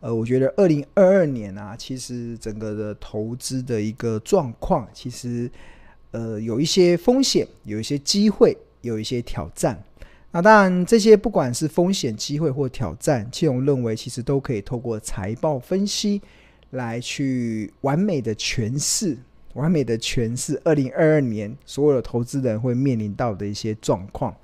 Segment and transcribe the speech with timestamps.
[0.00, 5.50] 呃我觉得二零二二年啊，其实整个的投资的一个状况，其实
[6.10, 9.82] 呃有一些风险，有一些机会，有一些挑战。
[10.30, 16.22] 那当然，这些不管是风险、机会或挑战，庆隆认为其实都可以透过财报分析
[16.70, 19.18] 来去完美的诠释，
[19.54, 24.34] 完美的诠释二零二二年所有的投资人会面临到的一些状况。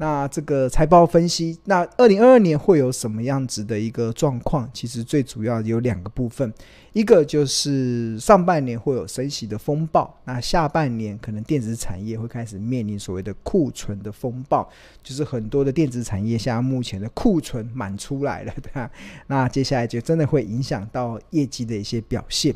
[0.00, 4.70] 那这个财报分析，那二零二二年会有什么样子的一个状况？
[4.72, 6.54] 其实最主要有两个部分，
[6.92, 14.70] 一个就是上半年会有升息的风暴，那下半年可能电子产业会开始面临所谓的库存的风暴，
[15.02, 18.88] 就是很多的电子产业现在目前的库存满出来了，对吧？
[19.26, 22.54] 那接下来就真的会影响到业绩的一些表现。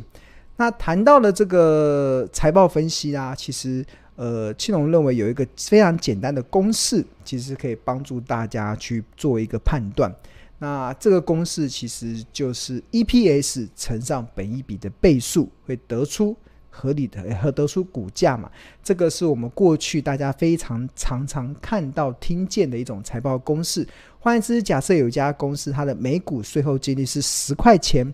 [0.62, 3.84] 那谈到了这个财报分析啊，其实。
[4.14, 10.14] 呃，庆隆认为有一个非常简单的公式，其实可以帮助大家去做一个判断。
[10.58, 16.36] 那这个公式其实就是 EPS 乘上本益比的倍数，会得出
[16.68, 18.50] 合理的和得出股价嘛。
[18.84, 23.84] 这个是我们过去大家非常常常看到、听见的一种财报公式。
[24.20, 28.06] 换言之，假设有一家公司，它的每股税后净利是十块钱，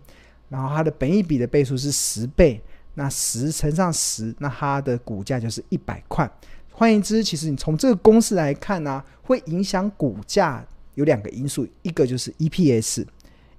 [0.48, 2.60] 然后它的本益比的倍数是十倍。
[2.94, 6.28] 那十乘上十，那它的股价就是一百块。
[6.72, 13.06] 换言之，其实你从这个公式来看呢、啊，会影响股价有两个因素，一个就是 EPS，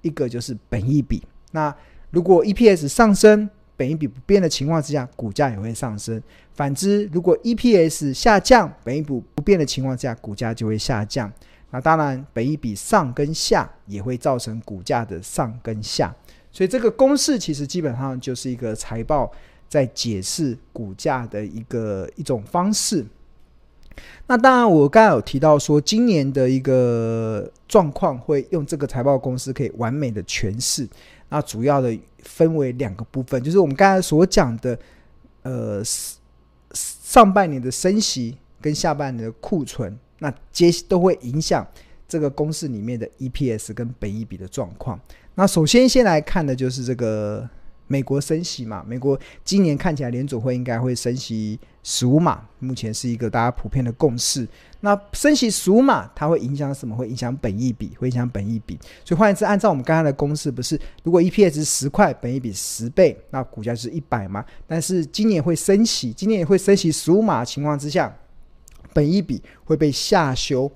[0.02, 1.22] 一个就是本益比。
[1.52, 1.74] 那
[2.10, 6.22] 如果 EPS 上升，本益比不变的情况之下，股价也会上升。
[6.52, 11.32] 反之，如果 EPS 下降，本益比不变的情况之下，股价就会下降。
[11.70, 16.14] 那当然，本益比上跟下也会造成股价的上跟下。
[16.52, 19.30] 所以这个公式其实基本上就是一个财报
[19.68, 23.06] 在解释股价的一个一种方式。
[24.26, 30.88] 那当然，我刚才有提到说，今年的一个状况会用这个财报公司可以完美的诠释。
[31.28, 34.78] 那主要的分为两个部分，就是我们刚才所讲的，
[35.42, 35.82] 呃，
[36.72, 41.66] 上半年的升息跟下半年的库存，那皆都会影响
[42.08, 44.98] 这个公式里面的 EPS 跟本益比的状况。
[45.40, 47.48] 那首先先来看的就是这个
[47.86, 54.46] 美国升息嘛，美国今年看起来联准会应该会升息十五码，目前是一个大家普遍的共识。
[54.80, 56.94] 那升息十五码，它会影响什么？
[56.94, 58.78] 会影响本益比，会影响本益比。
[59.02, 64.44] 所以换言之，按照我们刚刚的公式，不是如果 EPS 十块，本益比十倍，那股价是一百嘛？
[64.66, 68.14] 但是今年会升息，今年也会升息十五码情况之下，
[68.92, 70.70] 本益比会被下修。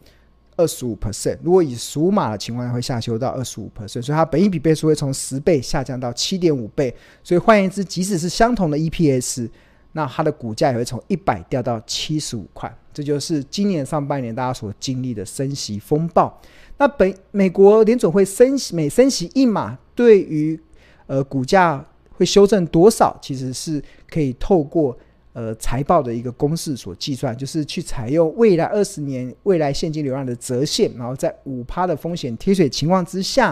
[0.56, 6.94] 二十五 percent，如果以十五码的情况下会下修到二十五 percent，所以它本益比倍数会从十倍下降到七点五倍。
[7.22, 9.48] 所以换言之，即使是相同的 EPS，
[9.92, 12.72] 那它的股价也会从一百掉到七十五块。
[12.92, 16.40] 这就是今年上半年大家所经历的升息风暴。
[16.78, 20.60] 那本美国联总会升息每升息一码，对于
[21.06, 24.96] 呃股价会修正多少，其实是可以透过。
[25.34, 33.46] 呃，财报的一个公式所计算，就是去采用未来二十年未来现金流量的折现，然后在五趴的风险贴水情况之下，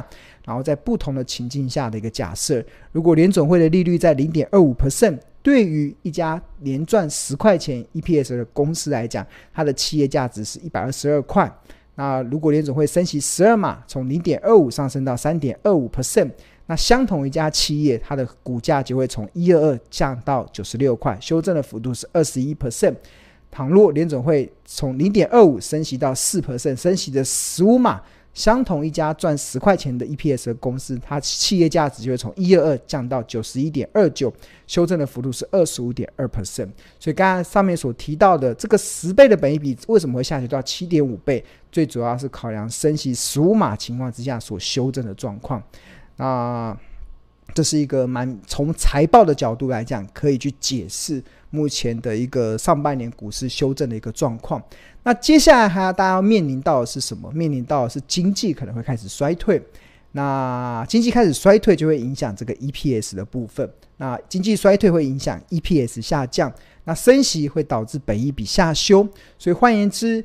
[0.46, 2.64] 然后在不同的情境下的一个假设。
[2.92, 11.52] 如果联总会的利率在零点二五 percent，对于一家年赚十块钱 EPS 的公司来讲，它的企业价值是一百二十二块。
[11.96, 16.30] 那如果联总会升息十二码，从零点二五上升到三点二五 percent。
[16.66, 22.94] 那相同一家企业，它的股价就会从一二二降到九十六块，修正的幅度是二十一 percent。
[23.50, 28.00] 倘若联总会从零点二五升息到四 percent，升息的十五码，
[28.32, 34.32] 相同一家赚十块钱的 EPS 的公司，它企业价值就会从一二二降到九十一点二九，
[34.66, 36.70] 修正的幅度是二十五点二 percent。
[36.98, 41.44] 所以刚才上面所提到的这个十倍的本益比为什么会下去到七点五倍？
[41.70, 45.62] 最主要是考量升息十五码情况之下所修正的状况。
[46.16, 46.78] 啊，
[47.54, 54.62] 这是一个蛮从财报的角度来讲，可以去解释目前的一个上半年股市修正的一个状况。
[55.02, 57.30] 那接下来还要大家要面临到的是什么？
[57.32, 59.60] 面临到的是经济可能会开始衰退。
[60.12, 63.68] 那经济开始衰退，就会影响这个 EPS 的部分。
[63.96, 66.52] 那经济衰退会影响 EPS 下降。
[66.84, 69.08] 那升息会导致本益比下修。
[69.38, 70.22] 所以换言之，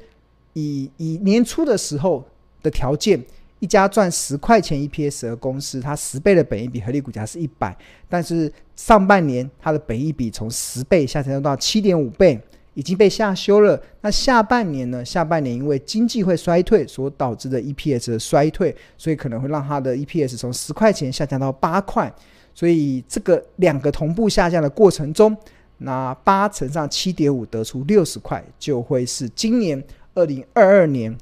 [0.53, 2.23] 以以年初的时候
[2.61, 3.23] 的条件。
[3.59, 7.75] 一家赚十块钱 EPS 的公司，它十倍的本益比合理股价是一百，
[8.07, 12.39] 但是上半年它的本益比从十倍下降到七点五倍，
[12.75, 13.81] 已经被下修了。
[14.01, 15.03] 那下半年呢？
[15.03, 22.13] 下半年因为经济会衰退所导致的 EPS 的衰退，所以可能会让它的 EPS 从十块钱下降到八块。
[22.53, 25.35] 所以这个两个同步下降的过程中，
[25.79, 29.83] 那八乘上七点五得出六十块，就会是今年
[30.13, 31.15] 二零二二年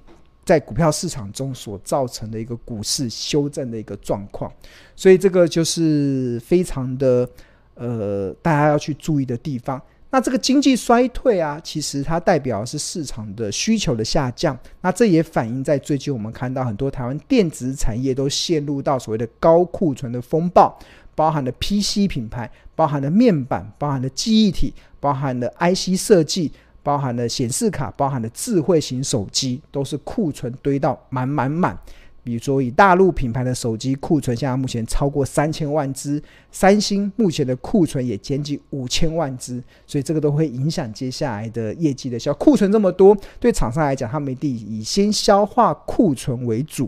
[0.45, 4.51] 在股票市场中所造成的一个股市修正的一个状况。
[4.95, 7.27] 所以这个就是非常的
[7.73, 9.81] 呃，大家要去注意的地方。
[10.11, 14.57] 那这个经济衰退啊，其实它代表是市场的需求的下降。
[14.81, 20.77] 那这也反映在最近我们看到很多台湾电子产业都陷入到所谓的高库存的风暴。
[21.17, 26.51] 包含了 PC 品牌，包含了面板，包含了记忆体，包含了 IC 设计，
[26.85, 31.75] 包含了显示卡，包含了智慧型手机，都是库存堆到满满满。
[32.23, 36.19] 比如说，以大陆品牌的手机库存，现在目前超过三千万只；
[36.51, 42.31] 三星目前的库存也接近五千万只，所以这个都会影响接下来的业绩的销。
[42.35, 46.87] 库存这么多，对厂商来讲，他们一定以先消化库存为主。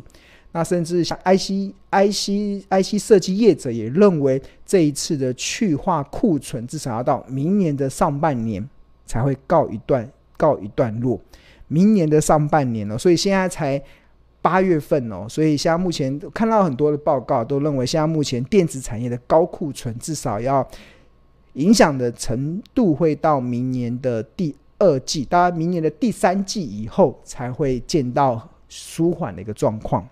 [0.53, 8.67] 那甚至像 IC、IC、IC 设计业者也认为，这一次的去化库存至少要到明年的上半年
[9.07, 10.07] 才会告一段
[10.37, 11.19] 告一段落。
[11.67, 13.81] 明年的上半年哦，所以现在才
[14.41, 20.65] 八月份哦，所以现在目前看到很多的报告都认为，现在目前电子产业的高库存至少要
[21.53, 30.07] 影响的程度会到明年的第二季，当然明年的第三季以后才会见到舒缓的一个状况。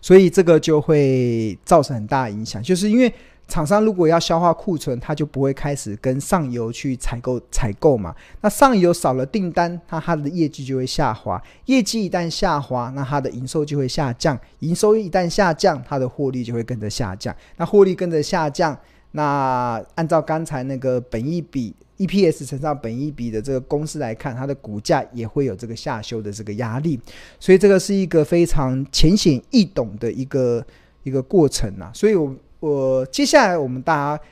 [0.00, 3.12] 所以这个就会造成很大的影响，就是因为
[3.46, 8.14] 厂商如果要消化库存，他就不会开始跟上游去采购采购嘛。
[8.40, 11.42] 那上游少了订单，那它的业绩就会下滑。
[11.66, 14.38] 业绩一旦下滑，那它的营收就会下降。
[14.60, 17.34] 营收一旦下降，它的获利就会跟着下降。
[17.56, 18.76] 那获利跟着下降，
[19.12, 21.74] 那按照刚才那个本益比。
[21.98, 26.98] EPS 乘上本益比的这个公式来看，它的股价也会有这个下修的这个压力，
[27.38, 30.64] 所以这个是一个非常浅显易懂的一个
[31.02, 31.90] 一个过程啊。
[31.94, 34.22] 所以我我接下来我们大家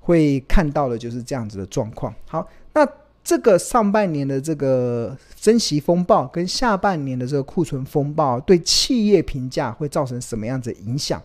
[0.00, 2.14] 会看到的就是这样子的状况。
[2.26, 2.86] 好，那
[3.22, 11.22] 这个上半年的这个升息风暴跟下半年的这个库存风暴，对企业评价会造成什么样子的影响？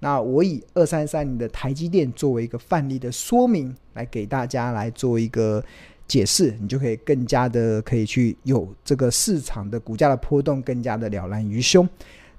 [0.00, 5.64] 那我以二三三零的台积电作为一个范例的说明，来给大家来做一个
[6.06, 11.88] 解释，你就可以更加的可以去有这个市场的股价的波动更加的了然于胸。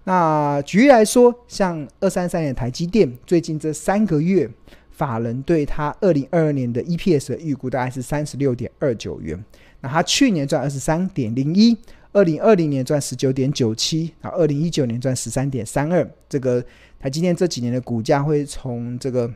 [0.04, 4.50] 那举例来说，像二三三零台积电，最近这三个月，
[4.92, 9.44] 法人对它二零二二年的 EPS 的预估大概是三十六点二九元，
[9.82, 11.78] 那它去年赚二十三点零一，
[12.18, 16.64] 二零二零年赚十九点九七，啊二零一九年赚十三点三二，这个。
[17.00, 19.32] 台积电这几年的股价会从这个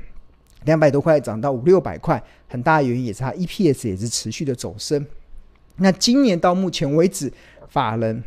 [0.66, 5.06] 两百多块涨到五六百块，很大原因也是它 EPS 也是持续的走升。
[5.76, 7.32] 那今年到目前为止，
[7.70, 8.24] 法人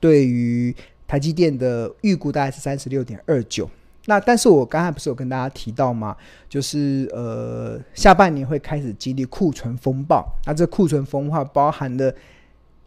[0.00, 0.74] 对于
[1.06, 3.68] 台积电的预估大概是三十六点二九。
[4.06, 6.16] 那但是我刚才不是有跟大家提到吗？
[6.48, 10.26] 就是呃下半年会开始经历库存风暴。
[10.46, 12.10] 那这库存风暴包含了。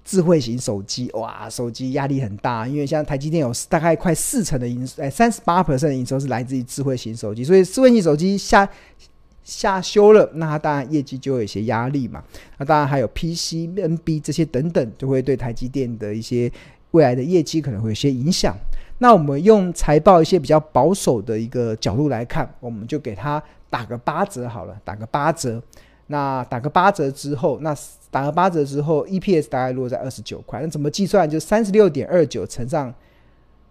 [0.03, 8.67] 智慧型手机哇，手机压力很大，因为像台积电有大概快四成的营收，哎，三十八 percent 的营收是来自于智慧型手机，所以智慧型手机下
[9.43, 12.23] 下修了，那它当然业绩就有一些压力嘛。
[12.57, 16.51] 那当然还有 PC、NB 这些等等，就会对台积电的一些
[16.91, 18.55] 未来的业绩可能会有些影响。
[18.97, 25.61] 那我们用财报一些比较保守的一个角度来看，我们就给它打个八折好了，打个八折。
[26.11, 27.73] 那打个八折之后，那
[28.09, 30.59] 打个八折之后，EPS 大概落在二十九块。
[30.61, 31.27] 那怎么计算？
[31.27, 32.93] 就三十六点二九乘上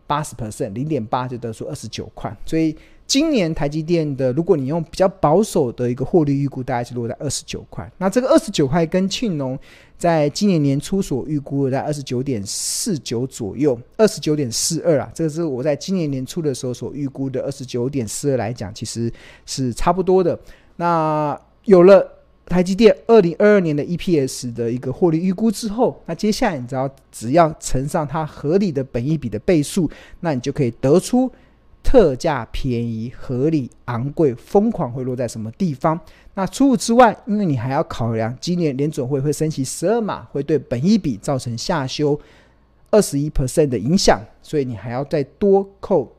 [0.06, 2.34] 八十 percent，零点八就得出二十九块。
[2.46, 2.74] 所以
[3.06, 7.86] 今年台积电的，如果你用比较保守的一个获利预估，大概是落在二十九块。
[7.98, 9.58] 那这个二十九块跟庆农
[9.98, 19.12] 在今年年初所预估的在二十九点四九左右，二十九点四二啊，这个是我在今年年初的时候所预估的二十九点四二来讲，其实
[19.44, 20.38] 是差不多的。
[20.76, 22.16] 那有了。
[22.50, 29.88] 台积电二零二二年的 EPS 的一个获利预估之后，那接下来你只要只要乘上它合理的本益比的倍数，
[30.18, 31.30] 那你就可以得出
[31.80, 35.98] 特价便宜、合理昂贵、疯狂会落在什么地方。
[36.34, 42.20] 那除此之外，因为你还要考量今年联准会会升息十二码，会对本益比造成下修
[42.90, 46.16] 二十一 percent 的影响，所以你还要再多扣。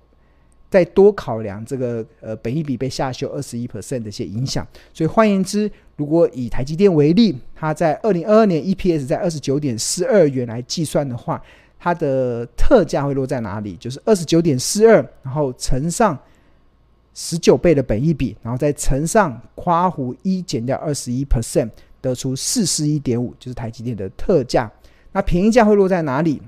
[0.72, 11.44] 再多考量这个呃，本益比被下修二十一 percent 的一些影响，所以换言之，如果以台积电为例，它在二零二二年 EPS 在二十九点四二元来计算的话，
[11.78, 13.76] 它的特价会落在哪里？
[13.76, 16.18] 就是二十九点四二，然后乘上
[17.14, 24.72] 十九倍的本益比，然后再乘上夸弧一减掉二十一 percent，得出四十一点五，就是台积电的特价。
[25.12, 26.42] 那便宜价会落在哪里？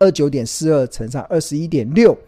[0.00, 2.18] 二九点四二乘上二十一点六。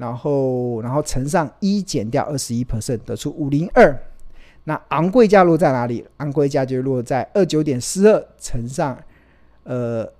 [0.00, 3.94] 然后，然后乘上一减掉二十一 percent，得出五零二。
[4.64, 6.02] 那昂贵价落在哪里？
[6.16, 8.96] 昂贵价就落在二九点四二乘上
[9.64, 10.10] 呃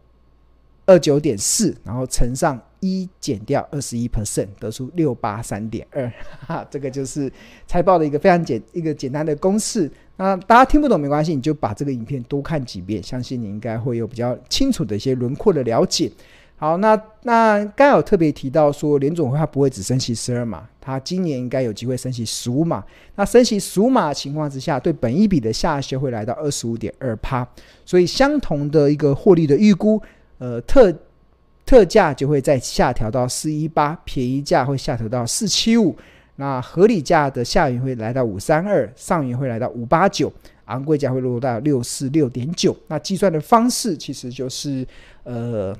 [0.85, 6.13] 二九点四，然后乘上一减掉二十一 percent，得出六八三点二。
[6.47, 7.33] 哈，这个就是
[7.67, 9.91] 财报的一个非常简一个简单的公式。
[10.17, 16.13] 那大家听不懂没关系，你就把这个影片多看几遍，相信你应该会有比较清楚的一些轮廓的了解。
[16.61, 22.85] 好，那那刚有特别提到说，联总会它不会只升息十二码，它今年应该有机会升息十五码。
[23.15, 27.49] 那升息十五码情况之下，对本一笔的下修会来到二十五点二趴，
[27.87, 29.99] 所以相同的一个获利的预估，
[30.37, 30.95] 呃，特
[31.65, 35.97] 特价就会再下调到四一八，便宜价会下调到四七五，
[36.37, 40.31] 那合理价的下缘会来到五三二，上缘会来到五八九，
[40.67, 42.77] 昂贵价会落到六四六点九。
[42.89, 44.87] 那计算的方式其实就是
[45.23, 45.75] 呃。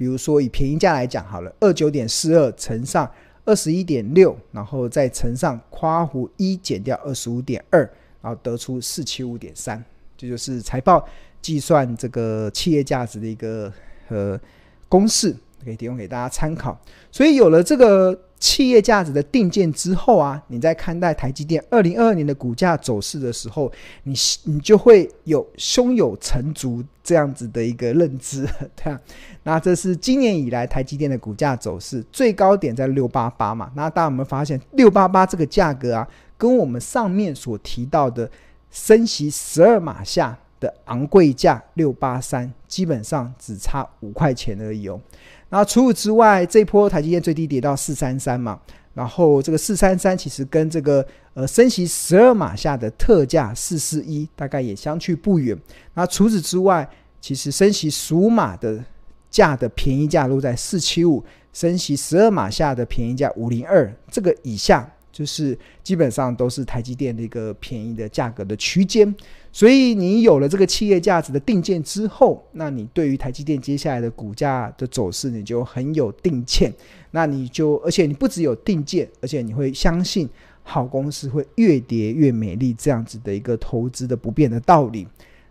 [0.00, 3.06] 比如说以便宜价来讲好了，二九点四二乘上
[3.44, 7.80] 二十一点六，然后再乘上夸弧一减掉二十五点二，
[8.22, 9.84] 然后得出四七五点三，
[10.16, 11.06] 这就是财报
[11.42, 13.70] 计算这个企业价值的一个
[14.08, 14.40] 呃
[14.88, 16.78] 公式，可以提供给大家参考。
[17.10, 18.18] 所以有了这个。
[18.40, 23.70] 企业价值的定见之后啊，你在看待台积电二零二二年的股价走势的时候，
[24.04, 24.14] 你
[24.44, 28.48] 你就会有胸有成竹这样子的一个认知，
[28.82, 28.98] 对啊。
[29.42, 33.70] 那这是今年以来台积电的股价走势，最高点在六八八嘛。
[33.76, 38.30] 那大家有没有发现六八八这个价格啊，跟我们上面所提到的
[38.70, 45.00] 升息十二码下的昂贵价六八三，基本上只差五块钱而已哦。
[45.48, 48.60] 然后除此之外，这波台积电最低跌到四三三嘛，
[48.94, 55.58] 然后这个四三三其实跟这个呃升息十二码下的特价四四一大概也相去不远。
[55.94, 56.88] 那除此之外，
[57.20, 58.84] 其实升息十五码的
[59.28, 69.12] 价的便宜价落在四七五，升息十二码下的便宜价五零二，这个以下就是基本上都是台积电的一个便宜的价格的区间。
[69.52, 76.72] 所以你有了这个企业价值的定见之后，那你对于台积电接下来的股价的走势，你就很有定见。
[77.10, 80.28] 那你就，而且你不只有定见，而且你会相信
[80.62, 85.06] 好公司会越跌越美丽这样子的一个投资的不变的道理。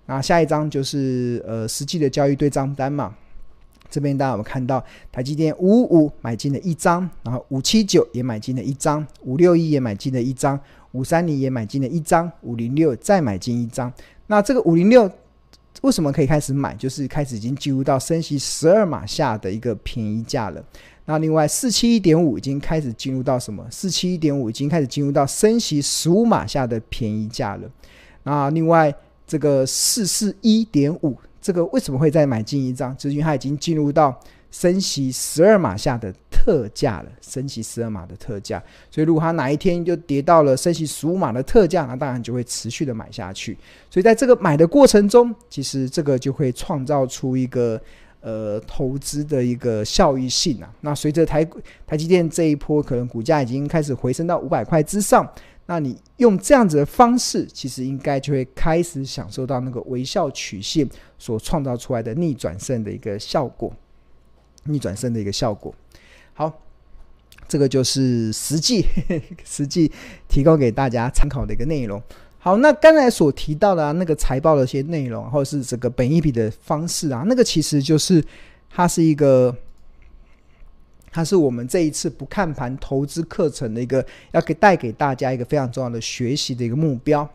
[0.06, 3.13] 那下一张就是呃实际的交易对账单嘛。
[3.89, 10.58] 这边大家有看到台积电五五买进了一张，然后五七九也买进了一张，五六一也买进了一张。
[10.91, 13.91] 五三零也买进了一张，五零六再买进一张。
[14.27, 15.10] 那这个五零六
[15.81, 16.75] 为什么可以开始买？
[16.75, 20.63] 就是开始已经进入到升息十二码下的一个便宜价了。
[21.05, 23.65] 那另外四七一点五已经开始进入到什么？
[23.72, 27.69] 四七一点五已经开始进入到升息十五码下的便宜价了。
[28.24, 28.93] 那另外
[29.25, 32.96] 这个四四一点五，这个为什么会再买进一张？
[32.98, 34.19] 就是因为它已经进入到。
[34.51, 43.58] 升息十二码下的特价了，升息十二码的特价，所以如果它哪一天就跌到了升息十五码的特价，那当然就会持续的买下去。
[43.89, 47.79] 所以在这个买的过程中，其实这个就会创造出一个
[48.22, 50.74] 呃投资的一个效益性啊。
[50.79, 51.46] 那随着台
[51.86, 55.29] 台积电这一波可能股价已经开始回升到五百块之上，
[55.65, 63.72] 那你用这样子的方式，其实应该就会开始享受到那个微笑曲线所创造出来的逆转胜的一个效果。
[64.65, 65.74] 逆转胜的一个效果，
[66.39, 66.58] 好，
[67.50, 68.86] 这个就是实际
[69.43, 69.91] 实际
[70.29, 72.01] 提供给大家参考的一个内容。
[72.38, 78.24] 好，那刚才所提到的、啊、那个财报的一些内容，或者是这个本一笔的方式啊，那个其实就是
[78.69, 79.53] 它是一个，
[81.12, 87.29] 它是我们这一次不看盘投资课程的一个要给带给大家一个非常重要的学习的一个目标。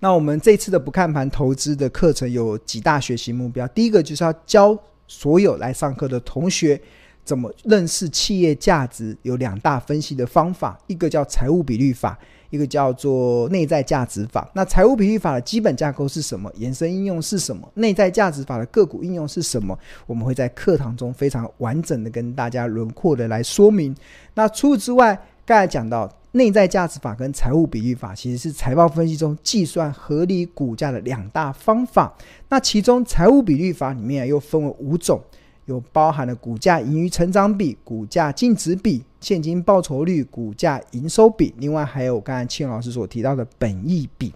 [0.00, 4.76] 那我们这次的不看盘投资的课程有几大学习目标，第一个就是要教。
[5.08, 6.80] 所有来上课的同学，
[7.26, 9.14] 怎么认识企业价值？
[9.22, 12.16] 有两大分析的方法，一个叫财务比率法，
[12.50, 14.48] 一个叫做内在价值法。
[14.54, 16.50] 那财务比率法的基本架构是什么？
[16.54, 17.68] 延伸应用是什么？
[17.74, 19.76] 内在价值法的个股应用是什么？
[20.06, 23.92] 我们会在课堂中非常完整的跟大家轮廓的来说明。
[24.34, 26.10] 那除此之外，刚才讲到。
[26.32, 32.14] 内在价值法跟财务比率法其实是财报分析中计算合理股价的两大方法。
[32.50, 35.18] 那其中财务比率法里面又分为五种，
[35.66, 44.32] 有包含了股价盈余成长比、股价净值比、现金报酬率、股价营收比，另外还有刚才庆老师所提到的本益比。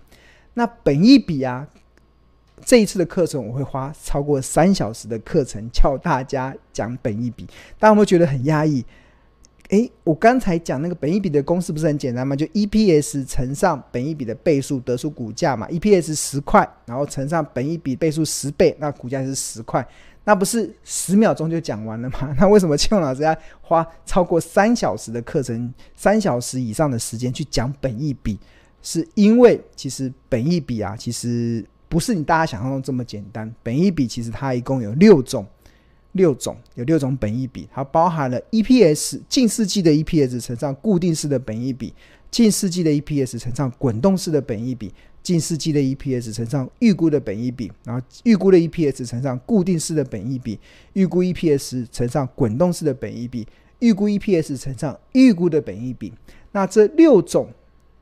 [0.55, 1.67] 那本益比啊，
[2.65, 7.47] 这一次的课程我会花超过三小时的课程教大家讲本益比，
[7.79, 8.85] 大家有没有觉得很压抑？
[9.71, 12.35] 诶，我刚才讲那个本益比的公式不是很简单吗？
[12.35, 19.87] 就 EPS 乘上本益比的倍数得出股价嘛，EPS 十块，然后乘上本益比倍数十倍，那股价是十块，
[20.25, 22.35] 那不是十秒钟就讲完了吗？
[22.39, 28.39] 那为什么庆老师要花超过三小时的课程，三小时以上的时间去讲本益比？
[28.83, 33.55] 是因为其实本益比啊，其实不是你大家想象中这么简单。
[33.63, 35.47] 本益比其实它一共有六种，
[36.13, 41.95] 六种有六种本益比，它包含了 EPS 近世纪的 EPS 乘上固定式的本益比，
[42.31, 50.59] 近世纪的 EPS 乘上滚动式的本益比，近世纪的 EPS 乘上预估的本益比，然后预估的 EPS 乘上固定式的本益比，
[50.95, 53.47] 预估 EPS 乘上滚动式的本益比，
[53.79, 56.13] 预估 EPS 乘上预估的本益比。
[56.53, 57.49] 那这六种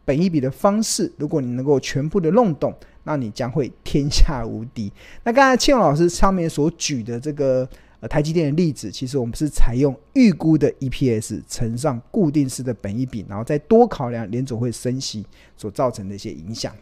[0.06, 2.74] 本益比的方式，如果你能够全部的弄懂，
[3.04, 4.90] 那你将会天下无敌。
[5.24, 7.68] 那刚才庆老师上面所举的这个
[8.00, 15.24] 呃台积电的例子，其实我们是采用预估的 EPS 乘上固定式的本益比，然后再多考量联总会升息
[15.56, 16.74] 所造成的一些影响。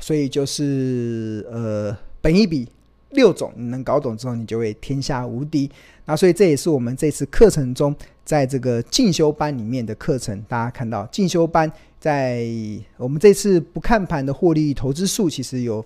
[0.00, 2.68] 所以就是呃本益比
[3.10, 5.70] 六种，你能搞懂之后，你就会天下无敌。
[6.04, 7.94] 那所以这也是我们这次课程中。
[8.24, 12.48] 在这个进修班里面的课程，大家看到进修班在
[12.96, 15.84] 我们这次不看盘的获利投资数，其实有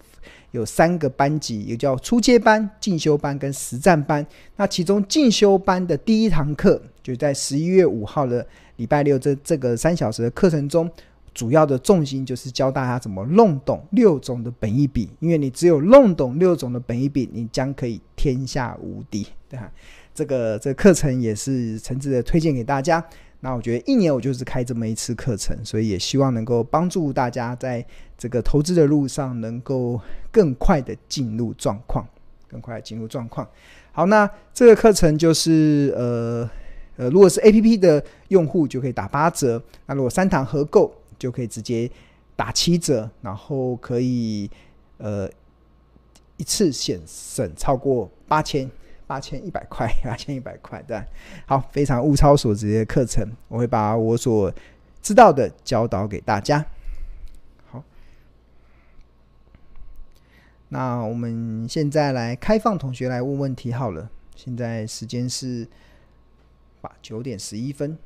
[0.53, 4.27] 有三个班级，也叫初阶班、进修班跟实战班。
[4.57, 10.91] 那其中进修班的第一堂课，就在十一月五号的礼拜六这这个三小时的课程中，
[11.35, 19.71] 主要的重心就是教大家怎么弄懂六种的本意比，因为你只有弄懂六种的本意比，你将可以天下无敌，对吧？
[20.15, 23.05] 这个这课程也是诚挚的推荐给大家。
[23.41, 27.85] 那我觉得一年我就是开这么一次课程，所以也希望能够帮助大家在
[28.17, 30.01] 这个投资的路上能够
[30.33, 32.05] 更快的进入状况，
[32.49, 33.49] 更快的进入状况。
[33.93, 36.51] 好，那这个课程就是呃
[36.97, 41.89] 呃，如果是 APP 的用户就可以打八折，那如果三堂合购就可以直接
[42.35, 44.51] 打七折，然后可以
[44.97, 45.31] 呃
[46.37, 48.69] 一次险省超过八千。
[49.09, 51.03] 八千一百块， 八千一百块，对，
[51.47, 54.53] 好，非常物超所值的课程，我会把我所
[55.01, 56.63] 知道的教导给大家。
[57.69, 57.83] 好，
[60.69, 64.11] 那我们现在来开放同学来问问题好了。
[64.37, 65.67] 现在时间是
[66.83, 67.97] 八九点十一分。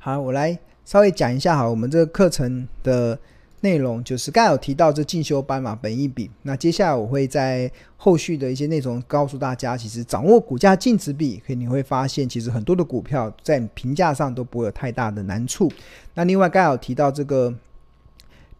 [0.00, 3.16] 好，我来稍微讲一下哈，我们这个课程的。
[3.60, 6.30] 内容就是刚才有提到这进修班嘛，本益比。
[6.42, 15.72] 那接下来我会在后续的一些内容告诉大家，其实掌握股价净值比，可以你会发现，其实很多的股票在评价上都不会有太大的难处。
[16.14, 17.52] 那另外刚才有提到这个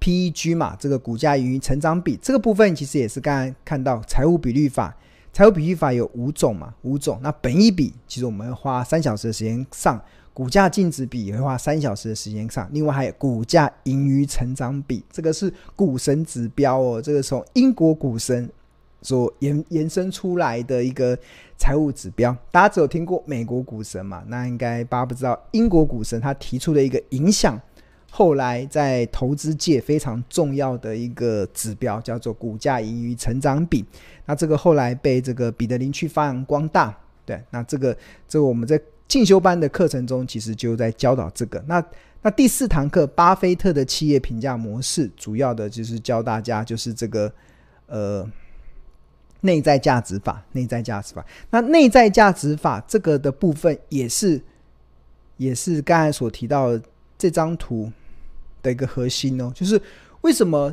[0.00, 4.96] PEG 嘛，这个股价盈余成长比这个部分，其实也是刚才看到财务比率法，
[5.32, 7.20] 财务比率法有五种嘛，五种。
[7.22, 10.00] 那本益比其实我们要花三小时的时间上。
[10.36, 18.46] 股价净值比也会花三小时的时间上，另外还有股价盈余成长比，这个是股神指标哦，这个从英国股神
[19.00, 21.18] 所延延伸出来的一个
[21.56, 22.36] 财务指标。
[22.50, 24.22] 大家只有听过美国股神嘛？
[24.26, 27.58] 那应该大家不知道英国股神他提出的一个影响，
[28.10, 33.82] 后来在投资界非常重要的一个指标，叫做股价盈余成长比。
[34.26, 36.94] 那这个后来被这个彼得林去发扬光大。
[37.24, 37.96] 对，那这个
[38.28, 38.78] 这个我们在。
[39.08, 41.62] 进修班的课程中，其实就在教导这个。
[41.66, 41.84] 那
[42.22, 47.32] 那第四堂课，巴菲特的企业评价模式，主要的就是教大家就是这个
[47.86, 48.28] 呃
[49.42, 50.44] 内在价值法。
[50.52, 54.42] 内在价值法，那内在价值法这个的部分，也是
[55.36, 56.82] 也是刚才所提到的
[57.16, 57.92] 这张图
[58.60, 59.80] 的一个核心哦，就是
[60.22, 60.68] 为什么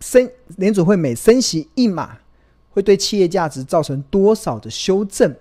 [0.00, 2.18] 升联准会每升息一码，
[2.70, 5.32] 会对企业价值造成多少的修正？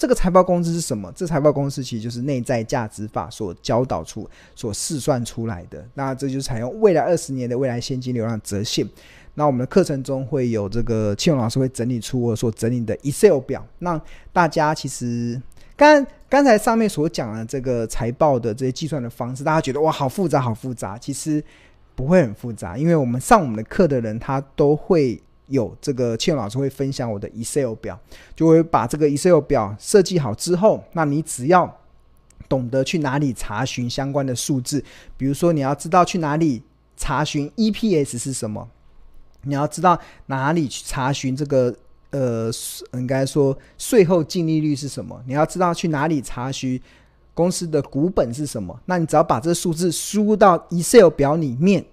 [0.00, 1.12] 这个财报公式是什么？
[1.14, 5.86] 这财报公式其实就是内在价值法所教导出、所试算出来的。
[5.92, 8.88] 那这就是采用未来二十年的未来现金流量折现。
[9.34, 13.62] 那我们的课程中会有这个庆荣老师会整理出我所整理的 Excel 表。
[13.80, 14.00] 那
[14.32, 15.38] 大家其实
[15.76, 20.96] 刚刚才上面所讲的这个财报的这些计算的方式，大家觉得哇，好复杂，好复杂。
[20.96, 21.44] 其实
[21.94, 25.20] 不会很复杂，因为我们上我们的课的人他都会。
[25.50, 27.98] 有这个倩老师会分享我的 Excel 表，
[28.34, 31.78] 就会把这个 Excel 表设计好之后，那你只要
[32.48, 34.82] 懂得去哪里查询相关的数字，
[35.16, 36.62] 比如说你要知道去哪里
[36.96, 38.68] 查询 EPS 是什么，
[39.42, 41.74] 你要知道哪里去查询这个
[42.10, 42.50] 呃，
[42.92, 46.80] 应该说税后净利率是什么，你要知道去哪里查询
[47.34, 51.84] 公司的股本是什么，那你只要把这数字输入到 Excel 表里面。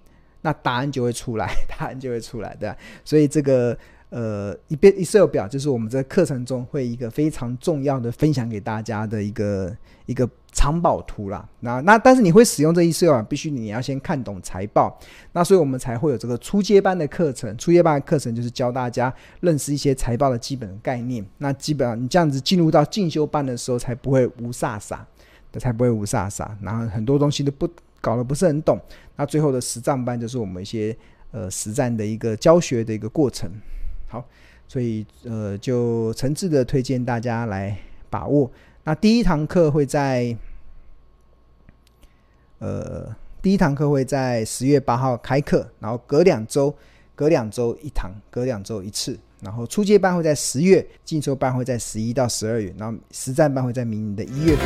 [0.48, 2.76] 那答案就会出来， 答案就会出来，对吧？
[3.04, 3.76] 所以这个
[4.08, 11.46] 呃，一边 Excel 表就是我们这课程中会一个非常重要的分享给大家的一个一个藏宝图啦。
[11.60, 14.98] 那那但是你会使用这 Excel 啊，必须你要先看懂财报。
[15.32, 17.54] 那所以我们才会有这个初阶班的课程。
[17.58, 21.22] 初阶班的课程就是教大家认识一些财报的基本概念。
[21.36, 25.00] 那基本上你这样子进入到进修班的时候，才不会无煞煞，
[25.58, 26.48] 才不会无煞煞。
[26.62, 27.68] 然后很多东西都不
[28.00, 28.78] 搞得不是很懂。
[29.16, 30.96] 那最后的实战班就是我们一些
[31.32, 33.50] 呃实战的一个教学的一个过程。
[34.08, 34.24] 好，
[34.66, 37.76] 所以呃，就诚挚的推荐大家来
[38.08, 38.50] 把握。
[38.84, 40.36] 那第一堂课会在
[42.58, 46.74] 呃，第一堂课会在十月八号开课，然后隔两周，
[47.14, 49.18] 隔两周一堂，隔两周一次。
[49.40, 54.64] 然后初阶班会在十月，进修班会在十一到十二月，然后实战班会在明年的一月份。